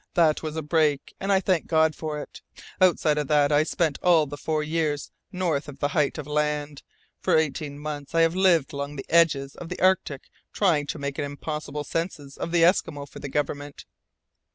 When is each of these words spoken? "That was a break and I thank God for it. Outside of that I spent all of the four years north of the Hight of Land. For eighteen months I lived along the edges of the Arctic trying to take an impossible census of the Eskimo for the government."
"That 0.15 0.41
was 0.41 0.55
a 0.55 0.63
break 0.63 1.13
and 1.19 1.31
I 1.31 1.39
thank 1.39 1.67
God 1.67 1.93
for 1.95 2.19
it. 2.19 2.41
Outside 2.81 3.19
of 3.19 3.27
that 3.27 3.51
I 3.51 3.61
spent 3.61 3.99
all 4.01 4.23
of 4.23 4.31
the 4.31 4.35
four 4.35 4.63
years 4.63 5.11
north 5.31 5.67
of 5.69 5.77
the 5.77 5.89
Hight 5.89 6.17
of 6.17 6.25
Land. 6.25 6.81
For 7.19 7.37
eighteen 7.37 7.77
months 7.77 8.15
I 8.15 8.25
lived 8.25 8.73
along 8.73 8.95
the 8.95 9.05
edges 9.09 9.53
of 9.53 9.69
the 9.69 9.79
Arctic 9.79 10.23
trying 10.53 10.87
to 10.87 10.97
take 10.99 11.19
an 11.19 11.25
impossible 11.25 11.83
census 11.83 12.35
of 12.35 12.51
the 12.51 12.63
Eskimo 12.63 13.07
for 13.07 13.19
the 13.19 13.29
government." 13.29 13.85